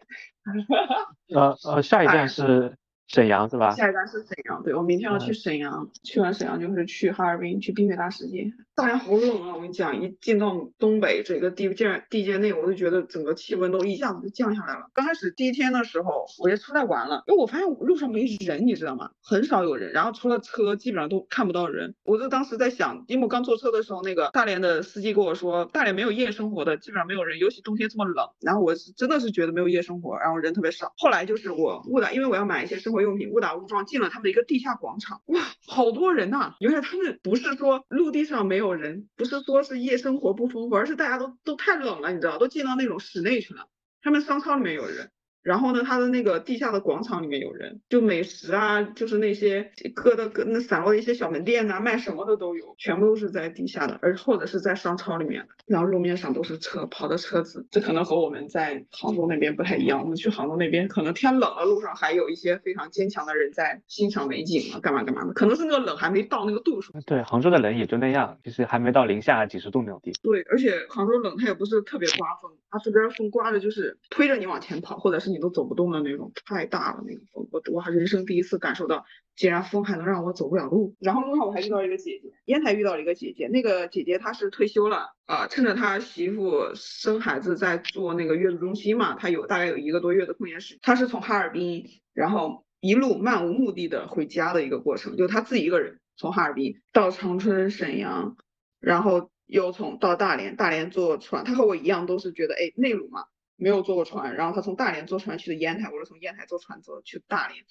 [1.34, 2.78] 呃呃，下一站是。
[3.08, 3.72] 沈阳是吧？
[3.76, 8.52] 下一站是沈阳，对我明天要去沈阳，去完沈阳就是去哈尔滨，去冰雪大世界。
[8.74, 9.56] 大连好冷啊！
[9.56, 14.88] 我跟你讲，一进到东北这个地界地界内，我就觉得整个气温都一下子就降下来了。
[14.94, 19.12] 刚开始第一天的时候，我就出来玩了，因为我发现路上没人，你知道吗？
[19.22, 21.96] 很少有人，然后除了车，基本上都看不到人。
[22.04, 28.28] 我就当时在想，因为我刚坐车的时候，那个大连的司机跟我说，大连没有夜生活的，基本上没有人，尤其冬天这么冷。
[28.42, 30.92] 然后我是真的是觉得没有夜生活，然后人特别少。
[30.98, 33.86] 后来就是我误打，因为我要买一些生活用品，误打误撞。
[33.86, 36.56] 进了他们的一个地下广场，哇，好多人呐！
[36.60, 43.68] 原来他们不是说陆地上没有人，不是说是夜生活不丰富，而是大家都都太冷了，你知道，都进到那种室内去了。
[44.02, 45.12] 他们商超里面有人。
[45.46, 55.46] 然后呢，它的那个地下的广场里面有人，就美食啊，就是那些各的各那散落的一些小门店呐，卖什么的都有，全部都是在地下的，而或者是在商超里面。
[55.68, 60.02] 然后路面上都是车跑的车子，这可能和我们在杭州那边不太一样。
[60.02, 65.34] 我们去杭州那边，可能天冷了，路上还有一些非常坚强的人在欣赏美景啊，干嘛干嘛的。
[65.34, 66.92] 可能是那个冷还没到那个度数。
[67.06, 70.12] 对，杭州的冷也就那样，就是还没到零下几十度那种地。
[70.24, 76.32] 对，而且杭州冷，它也不是特别刮风，它这边风刮的就是推着你往前跑，或者是你都走不动的那种。
[76.46, 80.96] 太大了那个风，我我还人生第一次感受到，竟然风还能让我走不了路。
[81.00, 98.38] 然后路上我还遇到一个姐姐，烟台遇到了一个姐姐，那个姐姐她是退休了啊，趁着她媳妇生孩子在做那个月子中心嘛，她有大概有一个多月的空闲时间，她是从哈尔滨，然后一路漫无目的的回家的一个过程，就她自己一个人从哈尔滨到长春、沈阳，
[98.80, 103.26] 然后又从到大连，大连坐船，她和我一样都是觉得哎内陆嘛。
[103.58, 107.64] 没有坐过船，然后他从大连坐船去的烟台，我是从烟台坐船坐去大连，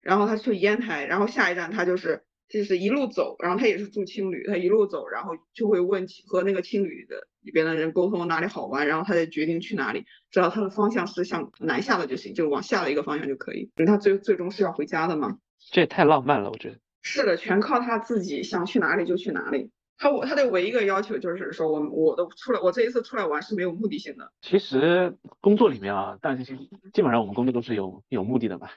[0.00, 15.38] 然后他去烟台，然后下一站他就是就是一路走，然后他也是住青旅，他一路走，然后就会问和那个青旅的里边的人沟通哪里好玩，然后他再决定去哪里，只要他的方向是向南下的就行，就往下的一个方向就可以，因为他最最终是要回家的嘛。
[15.70, 16.78] 这也太浪漫了，我觉得。
[17.02, 19.70] 是的，全靠他自己想去哪里就去哪里。
[20.00, 24.32] 他我他的唯一一个要求就是说，我我的出来，我这一次出来玩是没有目的性的。
[24.40, 26.56] 其实工作里面啊，但是
[26.94, 28.70] 基本上我们工作都是有有目的的嘛，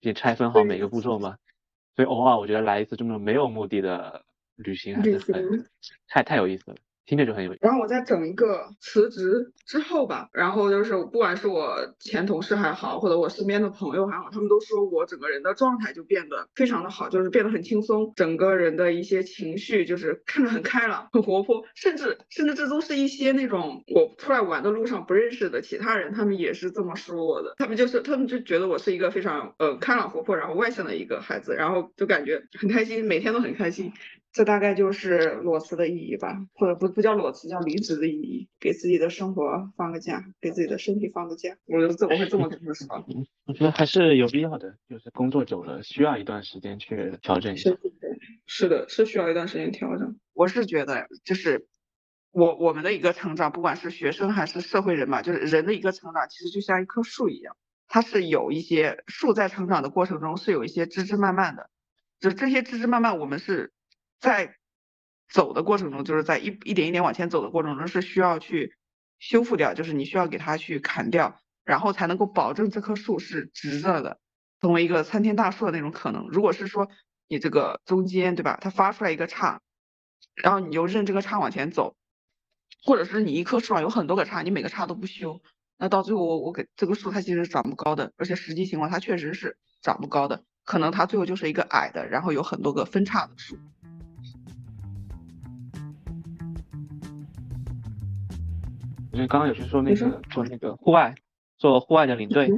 [0.00, 1.38] 也拆分好每个步骤嘛。
[1.94, 4.24] 所以偶尔我觉得来一次这么没有目的的
[4.56, 5.70] 旅行还是很
[6.08, 6.76] 太太有意思了。
[7.06, 7.60] 听着就很有意思。
[7.62, 27.54] 然后我在整一个辞职之后吧，然后就是不管是我前同事还好，或者我身边的朋友还好，他们都说我整个人的状态就变得非常的好，就是变得很轻松，整个人的一些情绪就是看着很开朗、很活泼，甚至甚至这都是一些那种我出来玩的路上不认识的其他人，他们也是这么说我的。
[27.58, 33.92] 他们就是他们就觉得我是一个非常呃开朗活泼，然后外向的一个孩子，然后就感觉很开心，每天都很开心。
[34.34, 41.56] 这大概就是裸辞的意义吧，或者不不叫裸辞，叫离职的意义，给自己的生活放个假，给自己的身体放个假。
[41.66, 43.06] 我这我会这么跟他说。
[43.46, 47.70] 我觉得还是有必要的，就是工作久了需要一段时间去调整一下。
[48.46, 50.18] 是的，是需要一段时间调整。
[50.32, 51.68] 我是觉得，就是
[52.32, 61.70] 我我们的一个成长，不管是学生还是社会人嘛，就是人的一个成长，其实就像一棵树一样，它是有一些树在成长的过程中是有一些枝枝蔓蔓的，
[62.18, 63.70] 就这些枝枝蔓蔓，我们是。
[64.24, 64.54] 在
[65.28, 68.74] 走的过程中，就是在一一点一点往前走的过程中，是需要去
[69.18, 74.18] 修复掉，就是你需要给它去砍掉，然后才能够保证这棵树是直着的，
[74.62, 76.26] 成为一个参天大树的那种可能。
[76.28, 76.88] 如果是说
[77.28, 79.60] 你这个中间对吧，它发出来一个叉，
[80.34, 81.94] 然后你就任这个叉往前走，
[82.82, 85.42] 或者是你一棵树上有很多个叉，你每个叉都不修，
[85.76, 93.58] 那到最后我我给这个树它其实长不高的，而且实际情况它确实是长不高的，可能它最后就是一个矮的，然后有很多个分叉的树。
[99.14, 101.14] 因为刚刚有去说那个做那个户外，
[101.56, 102.50] 做户外的领队。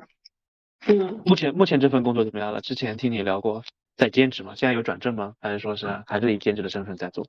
[0.86, 1.20] 嗯。
[1.24, 2.60] 目前目前这份工作怎么样了？
[2.60, 3.62] 之前听你聊过
[3.96, 4.54] 在兼职吗？
[4.54, 5.34] 现在有转正吗？
[5.40, 7.26] 还是说是还是以兼职的身份在做？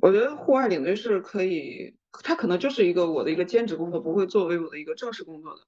[0.00, 5.60] 我觉得户外领队是可以，它可能就是一个我的一个兼职工作，不会作为我的一个正式工作的。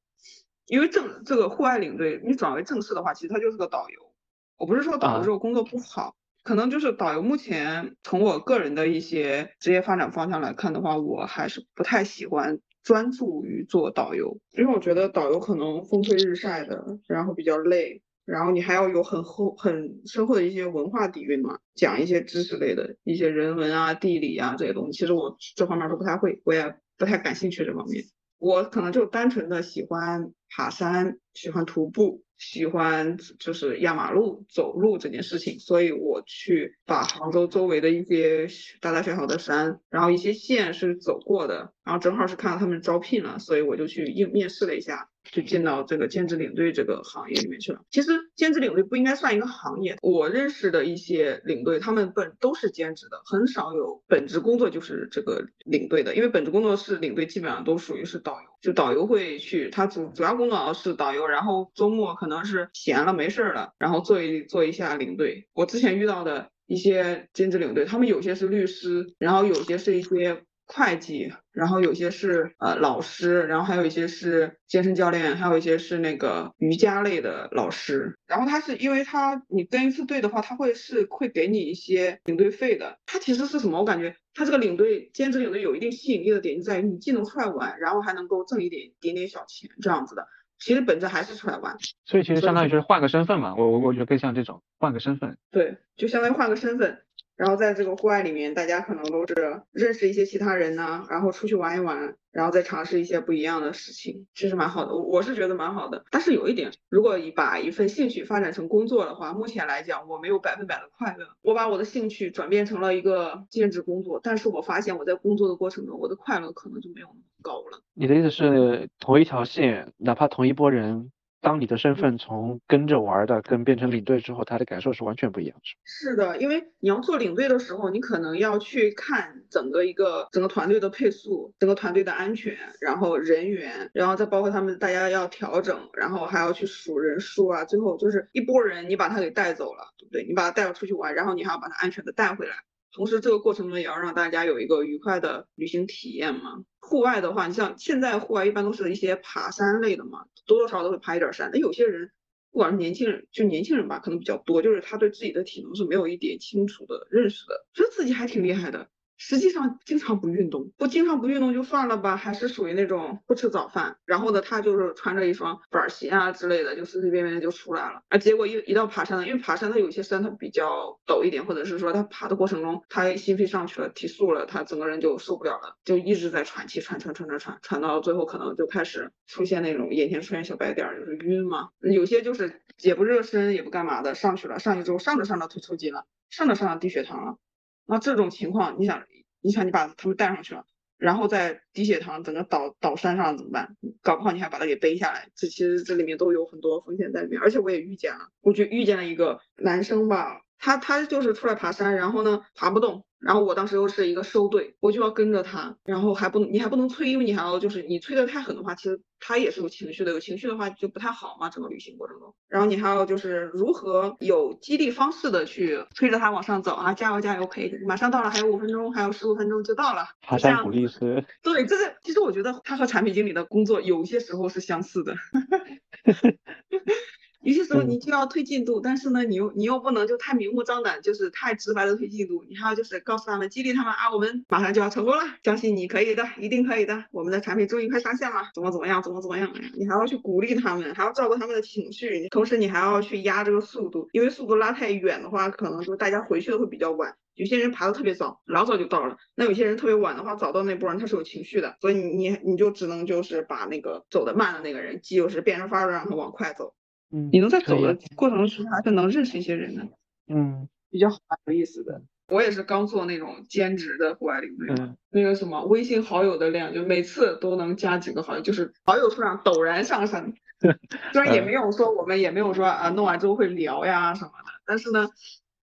[0.66, 4.12] 因为正这个户外领队，你转为正式的话，其实他就是个导游。
[4.56, 12.60] 我不是说导游这个工作不好，可能就是导游目前从我个人的一些职业发展方向来看的话，我还是不太喜欢。
[12.82, 24.98] 专注于做导游，因为我觉得导游可能风吹日晒的，然后比较累，然后你还要有很厚、很深厚的一些文化底蕴嘛，讲一些知识类的一些人文啊、地理啊这些东西。
[24.98, 28.04] 其实我这方面都不太会，我也不太感兴趣这方面。
[28.38, 32.24] 我可能就单纯的喜欢爬山，喜欢徒步。
[32.42, 38.48] 喜欢就是压马路走路这件事情，所以我去把杭州周围的一些
[38.80, 45.08] 大大小小的山，然后一些县是走过的，然后正好是看到他们招聘了，所以我就去应面试了一下。
[45.30, 47.80] 就进到这个兼职领队这个行业里面去了。
[47.92, 49.96] 其实兼职领队不应该算一个行业。
[50.02, 56.16] 我认识的一些领队，他们本都是兼职的，很少有本职工作就是这个领队的。
[56.16, 65.48] 因为本职工作是领队，基本上都属于是导游，就导游会去，他主主要工作是导游，然后周末可能可能是闲了没事儿了，然后做一做一下领队。
[65.52, 70.42] 我之前遇到的一些兼职领队，他们有些是律师，然后有些是一些。
[70.64, 78.16] 会计，然后有些是呃老师，然后还有一些是健身教练，还有一些是那个瑜伽类的老师。
[78.26, 82.98] 然后他是因为他你跟一次队的话，他会是会给你一些领队费的。
[83.04, 83.80] 他其实是什么？
[83.80, 90.26] 我感觉他这个领队兼职领队有一定吸引力的点就在于你既能出来玩，然后还能够挣一点点点小钱这样子的。
[90.64, 91.76] 其实本质还是出来玩。
[92.04, 93.54] 所以其实相当于就是换个身份嘛。
[93.56, 95.36] 我我我觉得更像这种换个身份。
[95.50, 97.02] 对，就相当于换个身份。
[97.36, 106.04] 然后在这个户外里面，大家可能都是认识一些其他人呢，然后出去玩一玩，然后再尝试一些不一样的事情，其实蛮好的，我是觉得蛮好的。
[106.10, 111.26] 但是有一点，如果你把一份兴趣发展成工作的话，目前来讲我没有百分百的快乐。
[111.40, 117.82] 我把我的兴趣转变成了一个兼职工作，但是我发现我在工作的过程中，我的快乐可能就没有那么高了。
[117.94, 121.10] 你的意思是同一条线，哪怕同一波人。
[121.42, 140.24] 当你的身份从跟着玩的跟变成领队之后，他的感受是完全不一样，是是的，因为你要做领队的时候，你可能要去看整个一个整个团队的配速，整个团队的安全，然后人员，然后再包括他们大家要调整，然后还要去数人数啊，最后就是一波人你把他给带走了，对不对？
[140.24, 142.54] 你把他带出去玩，然后你还要把他安全的带回来。
[142.92, 146.62] 同时，这个过程中也要让大家有一个愉快的旅行体验嘛。
[146.78, 151.50] 户外的话，你像现在户外一般都是一些爬山类的嘛，多多少少都会爬一点山。
[151.52, 152.10] 那有些人，
[152.50, 158.88] 不管是年轻人，就年轻人吧，可能比较多，就是他对自己的体能是没有一点清楚的认识的，觉得自己还挺厉害的。
[159.24, 168.02] 实际上经常不运动，不经常不运动就算了吧，还是属于那种不吃早饭，然后呢，他就是穿着一双板鞋啊之类的，就随随便便就出来了。
[168.08, 181.68] 啊，结果一一到爬山呢，因为爬山它有些山它比较陡一点，或者是说他爬的过程中他心肺上去了，提速了，他整个人就受不了了，就一直在喘气，喘喘喘喘喘，喘到最后可能就开始出现那种眼前出现小白点，就是晕嘛。
[181.78, 187.36] 有些就是也不热身也不干嘛的上去了，上去之后上着上着腿抽筋了，上着上着低血糖了。
[187.84, 189.02] 那这种情况，你想，
[189.42, 190.64] 你想你把他们带上去了，
[190.96, 193.76] 然后在低血糖整个倒倒山上怎么办？
[194.02, 197.40] 搞不好你还把他给背下来，这其实这里面都有很多风险在里面。
[197.40, 203.04] 而且我也遇见了，我就遇见了一个男生吧，他他就是出来爬山，然后呢爬不动。
[203.22, 212.34] 然后我当时又是一个收队，我就要跟着他，然后还不能，你还不能催，因为你还要就是你催的太狠的话，其实他也是有情绪的，有情绪的话就不太好嘛，整个旅行过程中。
[212.48, 220.04] 然后你还要就是如何有激励方式的去催着他往上走啊，加油加油，可以，马上到了，还有五分钟，还有十五分钟就到了。
[220.20, 221.24] 爬山鼓励师。
[221.42, 225.14] 对，这是其实我觉得他和产品经理的工作有些时候是相似的。
[227.42, 232.44] 有些时候你就要推进度，但是呢，你又你又不能就太明目张胆，就是太直白的推进度。
[232.48, 237.04] 你还要就是告诉他们，激励他们啊，我们马上就要成功了，相信你可以的，一定可以的。
[237.10, 239.52] 我们的产品终于快上线了，怎么怎么样，怎么怎么样。
[239.74, 247.16] 你还要去鼓励他们，还要照顾他们的情绪，同时你还要去压这个速度，因为速度拉太远的话，可能就大家回去的会比较晚。
[247.34, 256.74] 有些人爬的特别早，老早就到了，那有些人特别晚的话，早到那波人他是有情绪的，所以你你你就只能就是把那个走得慢的那个人，就是变着法儿让他往快走。
[257.12, 259.88] 嗯，你能在走的过程中，其实还是能认识一些人的，
[260.28, 262.02] 嗯，比较好有意思的。
[262.28, 264.74] 我也是刚做那种兼职的户外领队，
[265.10, 270.32] 那个什么微信好友的量，就每次都能加几个好友，就是好友数量陡然上升。
[271.12, 275.08] 虽然也没有说我们也没有说啊，弄完之后会聊呀什么的，但是呢，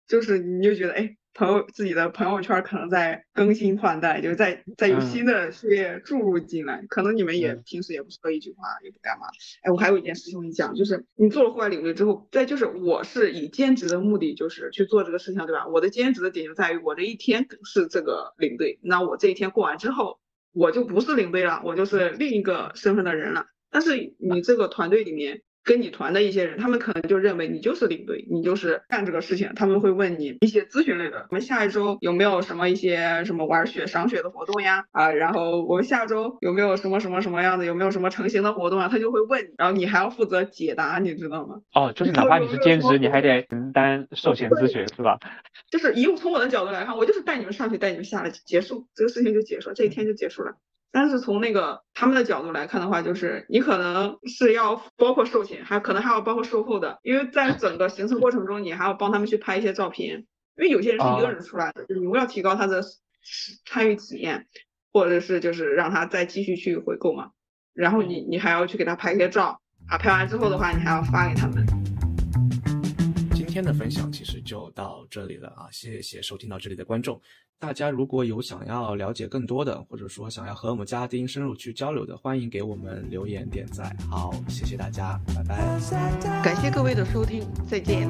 [0.08, 1.18] 就是你就觉得哎。
[1.34, 9.26] 朋友自己的朋友圈可能在更新换代，就是在在有新的血液注入进来，可能你们也平时也不说一句话，也不干嘛。
[9.64, 15.68] 哎，我还有一件事情跟你讲，就是你做了户外领队之后，再就是我是以兼职的目的就是去做这个事情，对吧？
[15.68, 20.20] 我的兼职的点就在于我这一天是这个领队，那我这一天过完之后，
[20.54, 23.46] 我就不是领队了，我就是另一个身份的人了。
[23.72, 25.42] 但是你这个团队里面。
[25.64, 29.52] 跟你团的一些人，他们可能就认为你就是领队，你就是干这个事情。
[29.56, 34.86] 他们会问你一些咨询类的，我们下一周有没有什么一些什么玩雪赏雪的活动呀？
[34.92, 38.90] 啊，然后我们下周有没有什么什么什么样的，有没有什么成型的活动啊？
[38.90, 41.62] 他就会问你，然后你还要负责解答，你知道吗？
[41.74, 45.18] 哦，就是哪怕你是兼职，你还得承担售前咨询，是吧？
[45.72, 50.58] 就是以从我的角度来看，我就是带你们上去，带你们下来，结束这个事情就结束，这一天就结束了。
[50.96, 60.20] 但是从那个他们的角度来看的话，就是你可能是要包括售前，还可能还要包括售后的，因为在整个行程过程中，你还要帮他们去拍一些照片，
[60.56, 62.84] 因为有些人是一个人出来的，就是你为了提高他的
[63.66, 64.46] 参与体验，
[64.92, 67.32] 或者是就是让他再继续去回购嘛，
[67.74, 71.83] 然后你你还要去给他拍一些照啊，拍完之后的话，你还要发给他们。
[73.54, 77.22] 今天的分享其实就到这里了啊，谢谢收听到这里的观众。
[77.60, 83.96] 大家如果有想要了解更多的，或者说想要和我们嘉宾深入去交流的，欢迎给我们留言点赞。
[84.10, 85.80] 好，谢谢大家，拜拜。
[86.44, 88.10] 感谢各位的收听，再见。